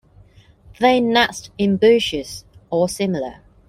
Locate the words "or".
2.71-2.89